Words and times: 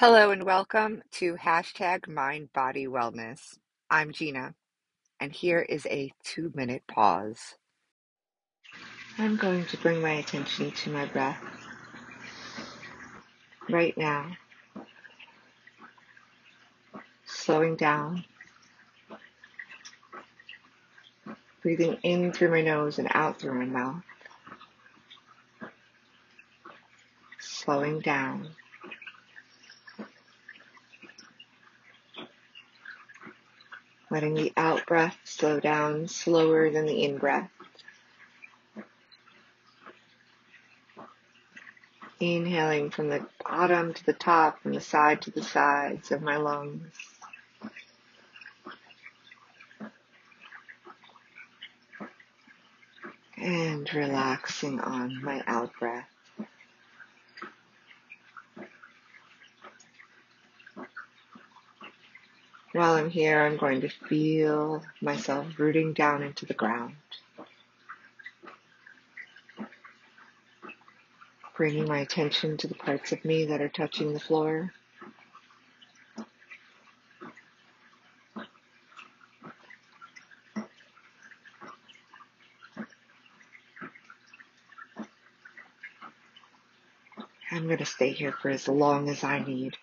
Hello 0.00 0.30
and 0.30 0.44
welcome 0.44 1.02
to 1.10 1.34
hashtag 1.34 2.08
Mind 2.08 2.50
Body 2.54 2.86
Wellness. 2.86 3.58
I'm 3.90 4.12
Gina, 4.12 4.54
and 5.20 5.30
here 5.30 5.60
is 5.60 5.84
a 5.84 6.10
two 6.24 6.50
minute 6.54 6.84
pause. 6.88 7.56
I'm 9.18 9.36
going 9.36 9.66
to 9.66 9.76
bring 9.76 10.00
my 10.00 10.12
attention 10.12 10.70
to 10.70 10.90
my 10.90 11.04
breath 11.04 11.36
right 13.68 13.92
now, 13.98 14.30
slowing 17.26 17.76
down, 17.76 18.24
breathing 21.60 21.98
in 22.04 22.32
through 22.32 22.52
my 22.52 22.62
nose 22.62 22.98
and 22.98 23.08
out 23.10 23.38
through 23.38 23.58
my 23.58 23.66
mouth, 23.66 24.02
slowing 27.38 28.00
down. 28.00 28.48
Letting 34.10 34.34
the 34.34 34.52
out 34.56 34.84
breath 34.86 35.16
slow 35.24 35.60
down 35.60 36.08
slower 36.08 36.70
than 36.70 36.86
the 36.86 37.04
in 37.04 37.16
breath. 37.16 37.50
Inhaling 42.18 42.90
from 42.90 43.08
the 43.08 43.24
bottom 43.42 43.94
to 43.94 44.04
the 44.04 44.12
top, 44.12 44.60
from 44.60 44.74
the 44.74 44.80
side 44.80 45.22
to 45.22 45.30
the 45.30 45.42
sides 45.42 46.10
of 46.10 46.20
my 46.20 46.36
lungs. 46.36 46.92
And 53.38 53.88
relaxing 53.94 54.80
on 54.80 55.22
my 55.22 55.42
out 55.46 55.72
breath. 55.78 56.08
While 62.72 62.94
I'm 62.94 63.10
here, 63.10 63.40
I'm 63.40 63.56
going 63.56 63.80
to 63.80 63.88
feel 63.88 64.84
myself 65.02 65.58
rooting 65.58 65.92
down 65.92 66.22
into 66.22 66.46
the 66.46 66.54
ground. 66.54 66.94
Bringing 71.56 71.88
my 71.88 71.98
attention 71.98 72.56
to 72.58 72.68
the 72.68 72.76
parts 72.76 73.10
of 73.10 73.24
me 73.24 73.46
that 73.46 73.60
are 73.60 73.68
touching 73.68 74.12
the 74.14 74.20
floor. 74.20 74.72
I'm 87.50 87.66
going 87.66 87.78
to 87.78 87.84
stay 87.84 88.12
here 88.12 88.32
for 88.32 88.48
as 88.48 88.68
long 88.68 89.10
as 89.10 89.24
I 89.24 89.40
need. 89.40 89.76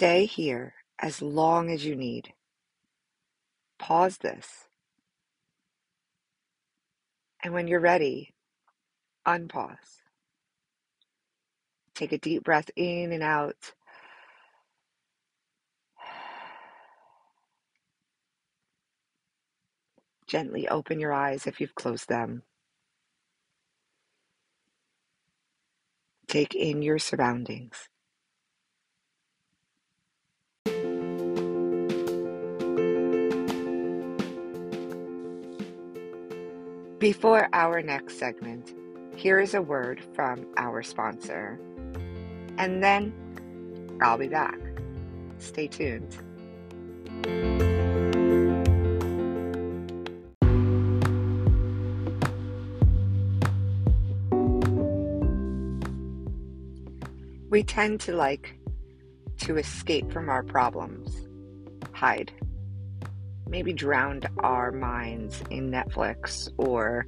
Stay 0.00 0.24
here 0.24 0.72
as 0.98 1.20
long 1.20 1.70
as 1.70 1.84
you 1.84 1.94
need. 1.94 2.32
Pause 3.78 4.16
this. 4.16 4.46
And 7.44 7.52
when 7.52 7.68
you're 7.68 7.80
ready, 7.80 8.32
unpause. 9.28 10.00
Take 11.94 12.12
a 12.12 12.18
deep 12.18 12.44
breath 12.44 12.70
in 12.76 13.12
and 13.12 13.22
out. 13.22 13.74
Gently 20.26 20.66
open 20.66 20.98
your 20.98 21.12
eyes 21.12 21.46
if 21.46 21.60
you've 21.60 21.74
closed 21.74 22.08
them. 22.08 22.44
Take 26.26 26.54
in 26.54 26.80
your 26.80 26.98
surroundings. 26.98 27.90
Before 37.00 37.48
our 37.54 37.80
next 37.80 38.18
segment, 38.18 38.74
here 39.16 39.40
is 39.40 39.54
a 39.54 39.62
word 39.62 40.02
from 40.12 40.46
our 40.58 40.82
sponsor. 40.82 41.58
And 42.58 42.84
then 42.84 43.14
I'll 44.02 44.18
be 44.18 44.28
back. 44.28 44.58
Stay 45.38 45.66
tuned. 45.66 46.18
We 57.48 57.62
tend 57.62 58.00
to 58.00 58.12
like 58.12 58.58
to 59.38 59.56
escape 59.56 60.12
from 60.12 60.28
our 60.28 60.42
problems, 60.42 61.26
hide 61.94 62.30
maybe 63.48 63.72
drowned 63.72 64.28
our 64.38 64.72
minds 64.72 65.42
in 65.50 65.70
Netflix 65.70 66.50
or 66.56 67.06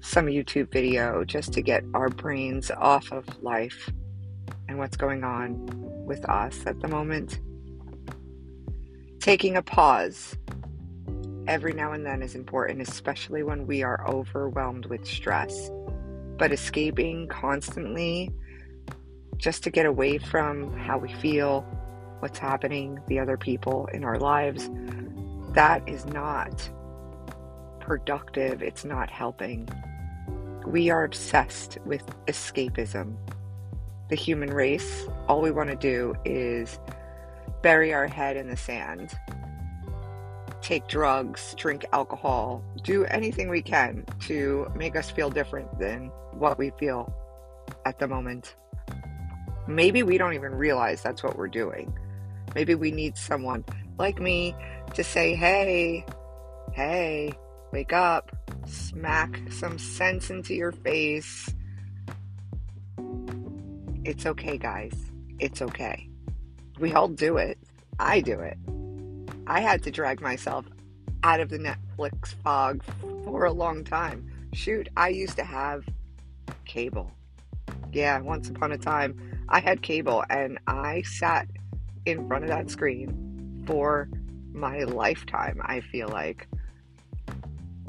some 0.00 0.26
YouTube 0.26 0.70
video 0.72 1.24
just 1.24 1.52
to 1.52 1.60
get 1.60 1.84
our 1.94 2.08
brains 2.08 2.70
off 2.70 3.10
of 3.12 3.24
life 3.42 3.90
and 4.68 4.78
what's 4.78 4.96
going 4.96 5.24
on 5.24 5.66
with 6.06 6.24
us 6.28 6.64
at 6.66 6.80
the 6.80 6.88
moment. 6.88 7.40
Taking 9.20 9.56
a 9.56 9.62
pause 9.62 10.36
every 11.48 11.72
now 11.72 11.92
and 11.92 12.04
then 12.04 12.22
is 12.22 12.34
important, 12.34 12.80
especially 12.80 13.42
when 13.42 13.66
we 13.66 13.82
are 13.82 14.08
overwhelmed 14.08 14.86
with 14.86 15.06
stress. 15.06 15.70
But 16.38 16.52
escaping 16.52 17.28
constantly 17.28 18.30
just 19.36 19.62
to 19.64 19.70
get 19.70 19.86
away 19.86 20.18
from 20.18 20.72
how 20.76 20.98
we 20.98 21.12
feel, 21.14 21.62
what's 22.20 22.38
happening, 22.38 22.98
the 23.08 23.18
other 23.18 23.36
people 23.36 23.88
in 23.92 24.04
our 24.04 24.18
lives, 24.18 24.70
that 25.56 25.88
is 25.88 26.04
not 26.04 26.70
productive. 27.80 28.62
It's 28.62 28.84
not 28.84 29.08
helping. 29.08 29.66
We 30.66 30.90
are 30.90 31.02
obsessed 31.02 31.78
with 31.86 32.04
escapism. 32.26 33.16
The 34.10 34.16
human 34.16 34.50
race, 34.50 35.06
all 35.28 35.40
we 35.40 35.50
want 35.50 35.70
to 35.70 35.76
do 35.76 36.14
is 36.26 36.78
bury 37.62 37.94
our 37.94 38.06
head 38.06 38.36
in 38.36 38.48
the 38.48 38.56
sand, 38.56 39.18
take 40.60 40.88
drugs, 40.88 41.54
drink 41.56 41.86
alcohol, 41.90 42.62
do 42.82 43.06
anything 43.06 43.48
we 43.48 43.62
can 43.62 44.04
to 44.26 44.70
make 44.76 44.94
us 44.94 45.10
feel 45.10 45.30
different 45.30 45.78
than 45.78 46.08
what 46.32 46.58
we 46.58 46.70
feel 46.78 47.10
at 47.86 47.98
the 47.98 48.06
moment. 48.06 48.56
Maybe 49.66 50.02
we 50.02 50.18
don't 50.18 50.34
even 50.34 50.54
realize 50.54 51.02
that's 51.02 51.22
what 51.22 51.38
we're 51.38 51.48
doing. 51.48 51.98
Maybe 52.54 52.74
we 52.74 52.90
need 52.90 53.16
someone 53.16 53.64
like 53.98 54.20
me 54.20 54.54
to 54.94 55.02
say, 55.02 55.34
hey, 55.34 56.04
hey, 56.72 57.32
wake 57.72 57.92
up, 57.92 58.30
smack 58.66 59.40
some 59.50 59.78
sense 59.78 60.30
into 60.30 60.54
your 60.54 60.72
face. 60.72 61.54
It's 64.04 64.26
okay, 64.26 64.58
guys. 64.58 64.94
It's 65.38 65.62
okay. 65.62 66.08
We 66.78 66.92
all 66.92 67.08
do 67.08 67.36
it. 67.38 67.58
I 67.98 68.20
do 68.20 68.40
it. 68.40 68.58
I 69.46 69.60
had 69.60 69.82
to 69.84 69.90
drag 69.90 70.20
myself 70.20 70.66
out 71.22 71.40
of 71.40 71.48
the 71.48 71.58
Netflix 71.58 72.34
fog 72.44 72.84
for 73.24 73.44
a 73.44 73.52
long 73.52 73.84
time. 73.84 74.30
Shoot, 74.52 74.88
I 74.96 75.08
used 75.08 75.36
to 75.36 75.44
have 75.44 75.84
cable. 76.64 77.10
Yeah, 77.92 78.20
once 78.20 78.48
upon 78.48 78.72
a 78.72 78.78
time, 78.78 79.18
I 79.48 79.60
had 79.60 79.82
cable 79.82 80.24
and 80.28 80.58
I 80.66 81.02
sat 81.02 81.48
in 82.04 82.26
front 82.28 82.44
of 82.44 82.50
that 82.50 82.70
screen 82.70 83.25
for 83.66 84.08
my 84.52 84.84
lifetime, 84.84 85.60
I 85.64 85.80
feel 85.80 86.08
like. 86.08 86.48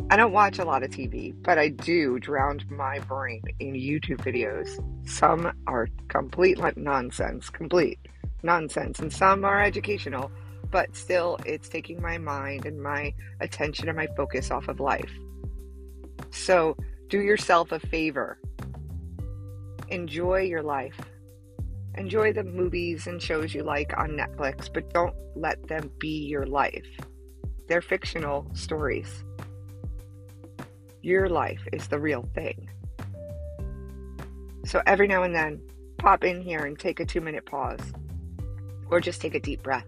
I 0.09 0.15
don't 0.15 0.31
watch 0.31 0.59
a 0.59 0.63
lot 0.63 0.83
of 0.83 0.89
TV, 0.89 1.33
but 1.41 1.57
I 1.57 1.69
do 1.69 2.19
drown 2.19 2.59
my 2.69 2.99
brain 2.99 3.41
in 3.59 3.73
YouTube 3.73 4.19
videos. 4.19 4.69
Some 5.07 5.51
are 5.67 5.87
complete 6.07 6.57
like 6.57 6.77
nonsense, 6.77 7.49
complete 7.49 7.99
nonsense, 8.43 8.99
and 8.99 9.11
some 9.11 9.43
are 9.43 9.61
educational. 9.61 10.31
but 10.69 10.93
still, 10.95 11.37
it's 11.45 11.69
taking 11.69 12.01
my 12.01 12.17
mind 12.17 12.65
and 12.65 12.81
my 12.81 13.13
attention 13.39 13.87
and 13.87 13.95
my 13.95 14.07
focus 14.17 14.51
off 14.51 14.67
of 14.67 14.81
life. 14.81 15.11
So, 16.29 16.75
do 17.07 17.21
yourself 17.21 17.71
a 17.71 17.79
favor. 17.79 18.37
Enjoy 19.87 20.41
your 20.41 20.61
life. 20.61 20.99
Enjoy 21.97 22.31
the 22.31 22.43
movies 22.43 23.07
and 23.07 23.21
shows 23.21 23.55
you 23.55 23.63
like 23.63 23.91
on 23.97 24.11
Netflix, 24.11 24.71
but 24.71 24.93
don't 24.93 25.15
let 25.35 25.67
them 25.67 25.91
be 25.99 26.25
your 26.25 26.45
life. 26.45 26.85
They're 27.67 27.81
fictional 27.81 28.49
stories. 28.53 29.23
Your 31.01 31.27
life 31.27 31.61
is 31.73 31.87
the 31.87 31.99
real 31.99 32.29
thing. 32.35 32.69
So 34.65 34.81
every 34.85 35.07
now 35.07 35.23
and 35.23 35.33
then, 35.33 35.61
pop 35.97 36.23
in 36.23 36.41
here 36.41 36.65
and 36.65 36.77
take 36.77 36.99
a 36.99 37.05
two 37.05 37.21
minute 37.21 37.45
pause, 37.45 37.81
or 38.89 39.01
just 39.01 39.21
take 39.21 39.33
a 39.33 39.39
deep 39.39 39.63
breath. 39.63 39.87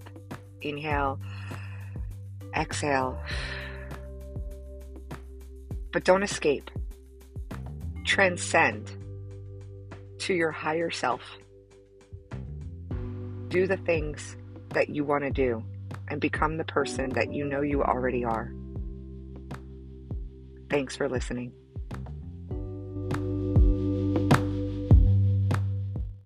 Inhale, 0.61 1.19
exhale. 2.57 3.21
But 5.91 6.03
don't 6.03 6.23
escape. 6.23 6.71
Transcend 8.06 8.91
to 10.19 10.33
your 10.33 10.51
higher 10.51 10.89
self. 10.89 11.21
Do 13.49 13.65
the 13.65 13.77
things 13.77 14.37
that 14.69 14.89
you 14.89 15.03
want 15.03 15.23
to 15.23 15.31
do 15.31 15.63
and 16.09 16.21
become 16.21 16.57
the 16.57 16.63
person 16.63 17.09
that 17.11 17.33
you 17.33 17.45
know 17.45 17.61
you 17.61 17.83
already 17.83 18.23
are. 18.23 18.53
Thanks 20.69 20.95
for 20.95 21.09
listening. 21.09 21.51